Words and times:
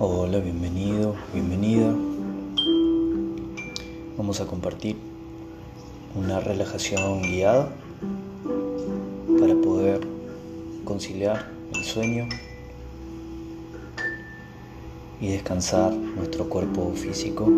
Hola, 0.00 0.38
bienvenido, 0.38 1.16
bienvenida. 1.34 1.92
Vamos 4.16 4.40
a 4.40 4.46
compartir 4.46 4.94
una 6.14 6.38
relajación 6.38 7.22
guiada 7.22 7.68
para 9.40 9.56
poder 9.56 10.06
conciliar 10.84 11.50
el 11.74 11.82
sueño 11.82 12.28
y 15.20 15.32
descansar 15.32 15.92
nuestro 15.92 16.48
cuerpo 16.48 16.92
físico. 16.94 17.50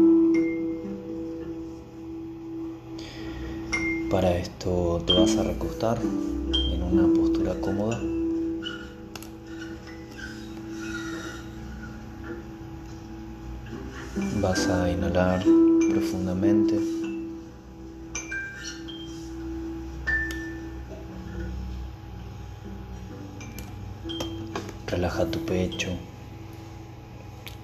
Para 4.10 4.34
esto 4.38 5.02
te 5.06 5.12
vas 5.12 5.36
a 5.36 5.42
recostar 5.42 5.98
en 6.00 6.82
una 6.82 7.06
postura 7.20 7.54
cómoda. 7.60 8.00
Vas 14.40 14.66
a 14.68 14.90
inhalar 14.90 15.44
profundamente. 15.90 16.74
Relaja 24.86 25.26
tu 25.26 25.44
pecho. 25.44 25.90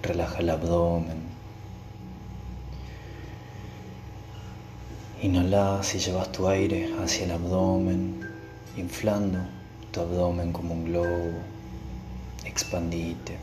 Relaja 0.02 0.40
el 0.40 0.50
abdomen. 0.50 1.22
Inhala 5.22 5.80
y 5.94 5.98
llevas 5.98 6.30
tu 6.30 6.46
aire 6.46 6.92
hacia 7.02 7.24
el 7.24 7.32
abdomen, 7.32 8.20
inflando 8.76 9.38
tu 9.92 10.00
abdomen 10.00 10.52
como 10.52 10.74
un 10.74 10.84
globo. 10.84 11.40
Expandite. 12.44 13.38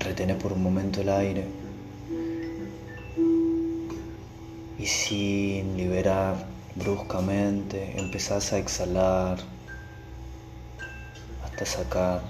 Retene 0.00 0.34
por 0.34 0.52
un 0.52 0.64
momento 0.64 1.00
el 1.00 1.10
aire 1.10 1.63
y 4.78 4.86
sin 4.86 5.76
liberar 5.76 6.46
bruscamente 6.74 7.98
empezás 7.98 8.52
a 8.52 8.58
exhalar 8.58 9.38
hasta 11.44 11.64
sacar 11.64 12.22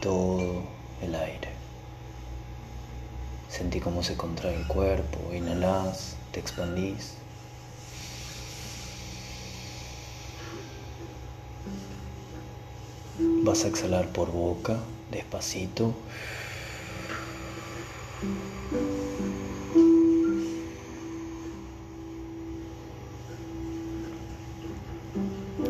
todo 0.00 0.64
el 1.00 1.14
aire. 1.14 1.48
Sentí 3.48 3.78
cómo 3.78 4.02
se 4.02 4.16
contrae 4.16 4.56
el 4.56 4.66
cuerpo, 4.66 5.32
inhalás, 5.32 6.16
te 6.32 6.40
expandís. 6.40 7.14
Vas 13.44 13.64
a 13.64 13.68
exhalar 13.68 14.08
por 14.08 14.32
boca, 14.32 14.80
despacito. 15.12 15.94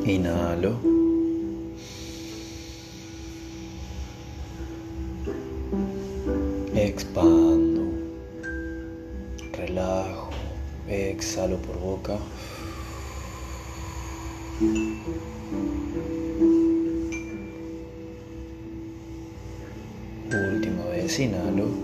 Inhalo. 0.06 0.80
Expando. 6.74 7.82
Relajo. 9.52 10.30
Exhalo 10.88 11.58
por 11.58 11.76
boca. 11.76 12.18
Última 20.32 20.84
vez, 20.86 21.18
inhalo. 21.18 21.83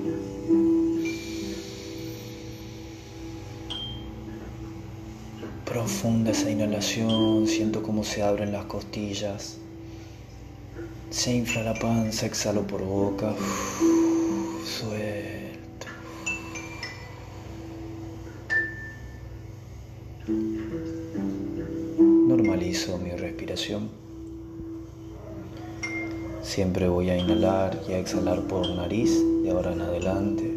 Profunda 5.70 6.32
esa 6.32 6.50
inhalación, 6.50 7.46
siento 7.46 7.80
cómo 7.80 8.02
se 8.02 8.24
abren 8.24 8.50
las 8.50 8.64
costillas. 8.64 9.58
Se 11.10 11.32
infla 11.32 11.62
la 11.62 11.74
panza, 11.74 12.26
exhalo 12.26 12.66
por 12.66 12.82
boca. 12.84 13.32
Suelto. 14.64 15.86
Normalizo 22.26 22.98
mi 22.98 23.12
respiración. 23.12 23.90
Siempre 26.42 26.88
voy 26.88 27.10
a 27.10 27.16
inhalar 27.16 27.80
y 27.88 27.92
a 27.92 28.00
exhalar 28.00 28.40
por 28.48 28.68
nariz 28.70 29.22
de 29.44 29.52
ahora 29.52 29.72
en 29.72 29.82
adelante, 29.82 30.52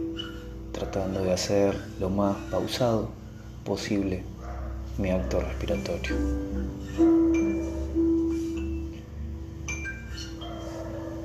tratando 0.71 1.23
de 1.23 1.33
hacer 1.33 1.79
lo 1.99 2.09
más 2.09 2.35
pausado 2.49 3.09
posible 3.63 4.33
mi 4.97 5.09
acto 5.09 5.39
respiratorio. 5.41 6.15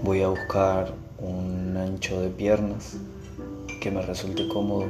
Voy 0.03 0.23
a 0.23 0.29
buscar 0.29 0.95
un 1.19 1.77
ancho 1.77 2.21
de 2.21 2.31
piernas 2.31 2.97
que 3.81 3.91
me 3.91 4.01
resulte 4.01 4.49
cómodo. 4.49 4.87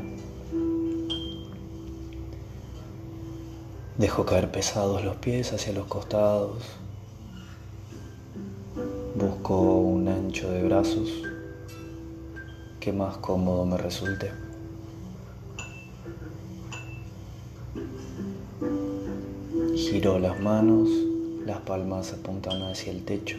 Dejo 3.97 4.25
caer 4.25 4.50
pesados 4.53 5.05
los 5.05 5.16
pies 5.16 5.53
hacia 5.53 5.72
los 5.72 5.87
costados. 5.87 6.62
Busco 9.16 9.60
un 9.60 10.06
ancho 10.06 10.50
de 10.53 10.62
brazos 10.62 11.10
que 12.78 12.93
más 12.93 13.16
cómodo 13.16 13.66
me 13.66 13.77
resulte. 13.77 14.47
Giro 19.78 20.19
las 20.19 20.41
manos, 20.41 20.89
las 21.47 21.61
palmas 21.61 22.12
apuntan 22.12 22.61
hacia 22.62 22.91
el 22.91 23.05
techo. 23.05 23.37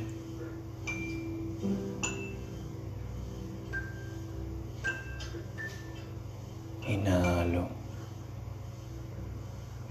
Inhalo. 6.87 7.67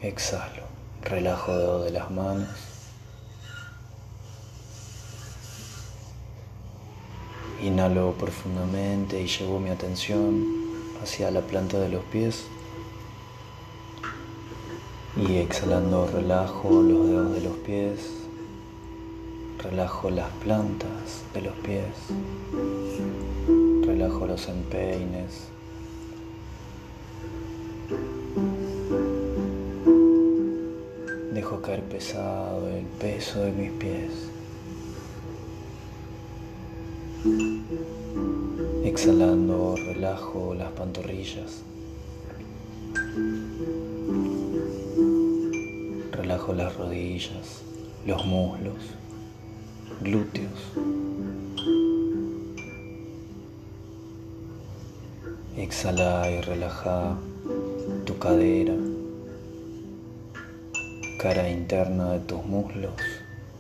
Exhalo. 0.01 0.63
Relajo 1.03 1.55
dedo 1.55 1.85
de 1.85 1.91
las 1.91 2.11
manos. 2.11 2.49
Inhalo 7.63 8.15
profundamente 8.15 9.21
y 9.21 9.27
llevo 9.27 9.61
mi 9.61 9.69
atención 9.69 10.47
hacia 11.03 11.31
la 11.31 11.43
planta 11.43 11.79
de 11.79 11.91
los 11.91 12.05
pies. 12.07 12.47
Y 15.21 15.39
exhalando 15.39 16.07
relajo 16.07 16.81
los 16.81 17.09
dedos 17.09 17.35
de 17.35 17.41
los 17.41 17.57
pies, 17.59 17.99
relajo 19.59 20.11
las 20.11 20.31
plantas 20.45 21.25
de 21.35 21.43
los 21.43 21.55
pies, 21.57 21.93
relajo 23.85 24.29
los 24.29 24.49
empeines. 24.49 25.49
Dejo 31.35 31.63
caer 31.63 31.83
pesado 31.83 32.69
el 32.69 32.87
peso 32.87 33.41
de 33.41 33.53
mis 33.53 33.73
pies. 33.73 34.13
Exhalando 38.85 39.75
relajo 39.75 40.55
las 40.55 40.71
pantorrillas. 40.71 41.63
Relajo 46.29 46.53
las 46.53 46.77
rodillas, 46.77 47.63
los 48.05 48.27
muslos, 48.27 48.75
glúteos. 50.03 50.61
Exhala 55.57 56.31
y 56.31 56.43
relaja 56.43 57.17
tu 58.05 58.19
cadera, 58.19 58.75
cara 61.19 61.49
interna 61.49 62.13
de 62.13 62.21
tus 62.21 62.45
muslos, 62.45 62.93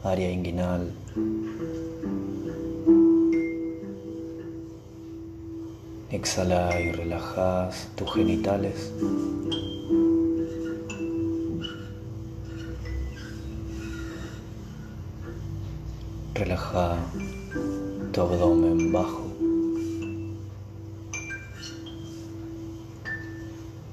área 0.05 0.31
inguinal. 0.31 0.93
Exhala 6.11 6.79
y 6.79 6.93
relajas 6.93 7.88
tus 7.97 8.12
genitales. 8.12 8.93
Relaja 16.38 16.96
tu 18.12 18.20
abdomen 18.20 18.93
bajo. 18.93 19.26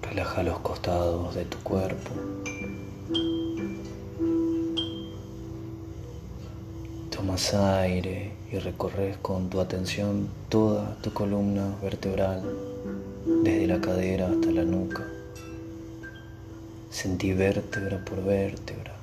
Relaja 0.03 0.43
los 0.43 0.59
costados 0.59 1.33
de 1.33 1.45
tu 1.45 1.57
cuerpo. 1.63 2.11
Toma 7.09 7.35
Tomas 7.35 7.53
aire 7.55 8.33
y 8.51 8.59
recorres 8.59 9.17
con 9.23 9.49
tu 9.49 9.59
atención 9.59 10.29
toda 10.47 10.97
tu 11.01 11.11
columna 11.13 11.73
vertebral, 11.81 12.43
desde 13.43 13.65
la 13.65 13.81
cadera 13.81 14.27
hasta 14.27 14.51
la 14.51 14.63
nuca. 14.63 15.03
Sentí 16.91 17.33
vértebra 17.33 18.05
por 18.05 18.23
vértebra 18.23 18.93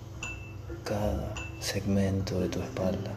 cada 0.85 1.35
segmento 1.63 2.41
de 2.41 2.49
tu 2.49 2.61
espalda. 2.61 3.15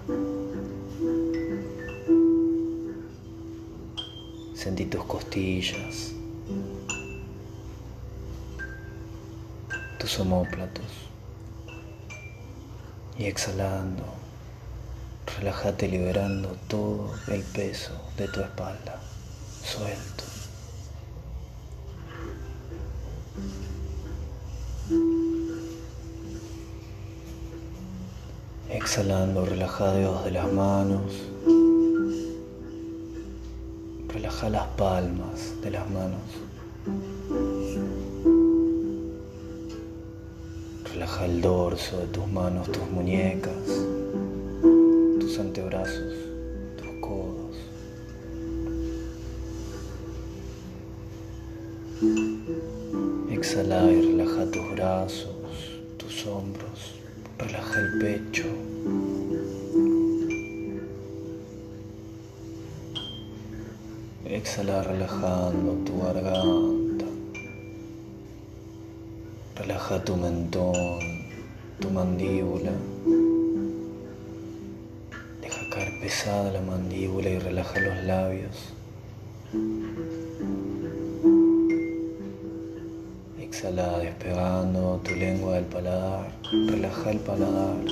Sentí 4.53 4.85
tus 4.85 5.03
costillas, 5.05 6.11
tus 9.99 10.19
omóplatos 10.19 10.85
y 13.17 13.25
exhalando, 13.25 14.03
relájate 15.37 15.87
liberando 15.87 16.55
todo 16.67 17.15
el 17.27 17.41
peso 17.41 17.93
de 18.15 18.27
tu 18.27 18.41
espalda, 18.41 19.01
suelto. 19.63 20.23
Exhalando, 28.85 29.43
relaja 29.43 29.93
dedos 29.93 30.23
de 30.25 30.29
las 30.29 30.53
manos. 30.53 31.11
Relaja 34.07 34.47
las 34.47 34.67
palmas 34.77 35.59
de 35.63 35.71
las 35.71 35.89
manos. 35.89 36.21
Relaja 40.93 41.25
el 41.25 41.41
dorso 41.41 41.97
de 41.97 42.05
tus 42.05 42.27
manos, 42.27 42.71
tus 42.71 42.87
muñecas, 42.91 43.65
tus 45.19 45.39
antebrazos, 45.39 46.13
tus 46.77 46.87
codos. 47.01 47.57
Exhala 53.31 53.91
y 53.91 54.11
relaja 54.11 54.45
tus 54.51 54.71
brazos, 54.75 55.31
tus 55.97 56.27
hombros. 56.27 57.04
Relaja 57.37 57.79
el 57.79 57.99
pecho. 57.99 58.45
Exhala 64.25 64.83
relajando 64.83 65.73
tu 65.85 66.01
garganta. 66.01 67.05
Relaja 69.55 70.03
tu 70.03 70.15
mentón, 70.15 70.99
tu 71.79 71.89
mandíbula. 71.89 72.71
Deja 75.41 75.69
caer 75.71 75.99
pesada 76.01 76.51
la 76.53 76.61
mandíbula 76.61 77.29
y 77.29 77.39
relaja 77.39 77.79
los 77.81 78.03
labios. 78.05 78.73
Exhala 83.65 83.97
despegando 83.97 85.01
tu 85.03 85.15
lengua 85.15 85.55
del 85.55 85.65
paladar. 85.65 86.31
Relaja 86.51 87.09
el 87.09 87.17
paladar. 87.17 87.83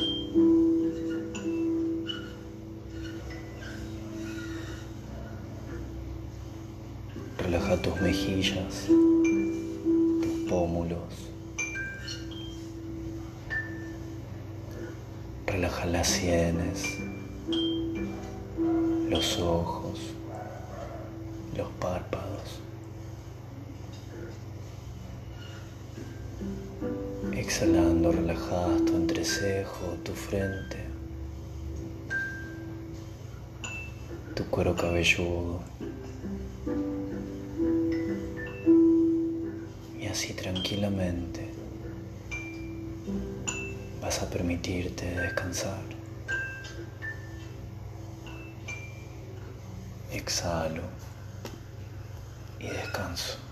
Relaja 7.40 7.82
tus 7.82 8.02
mejillas, 8.02 8.86
tus 8.86 10.48
pómulos. 10.48 11.32
Relaja 15.48 15.86
las 15.88 16.08
sienes, 16.08 17.00
los 19.10 19.40
ojos, 19.40 20.00
Exhalando, 28.04 28.12
relajas 28.12 28.86
tu 28.86 28.96
entrecejo, 28.98 29.98
tu 30.04 30.14
frente, 30.14 30.78
tu 34.36 34.44
cuero 34.50 34.76
cabelludo. 34.76 35.62
Y 39.98 40.08
así 40.08 40.34
tranquilamente 40.34 41.50
vas 44.02 44.22
a 44.22 44.30
permitirte 44.30 45.06
descansar. 45.06 45.82
Exhalo 50.12 50.84
y 52.60 52.68
descanso. 52.68 53.43